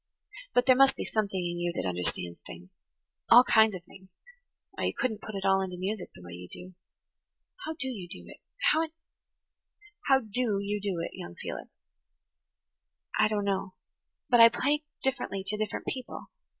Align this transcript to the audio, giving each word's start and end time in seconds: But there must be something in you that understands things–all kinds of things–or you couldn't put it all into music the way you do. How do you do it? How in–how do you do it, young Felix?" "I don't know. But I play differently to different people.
But 0.55 0.65
there 0.65 0.75
must 0.75 0.95
be 0.95 1.05
something 1.05 1.39
in 1.39 1.59
you 1.59 1.71
that 1.75 1.87
understands 1.87 2.41
things–all 2.47 3.43
kinds 3.43 3.75
of 3.75 3.83
things–or 3.83 4.83
you 4.83 4.95
couldn't 4.97 5.21
put 5.21 5.35
it 5.35 5.45
all 5.45 5.61
into 5.61 5.77
music 5.77 6.09
the 6.15 6.23
way 6.23 6.31
you 6.33 6.47
do. 6.51 6.73
How 7.67 7.73
do 7.75 7.87
you 7.87 8.07
do 8.07 8.23
it? 8.27 8.37
How 8.71 8.81
in–how 8.81 10.21
do 10.21 10.57
you 10.59 10.81
do 10.81 10.97
it, 11.03 11.11
young 11.13 11.35
Felix?" 11.35 11.69
"I 13.19 13.27
don't 13.27 13.45
know. 13.45 13.75
But 14.27 14.39
I 14.39 14.49
play 14.49 14.81
differently 15.03 15.43
to 15.45 15.55
different 15.57 15.85
people. 15.85 16.31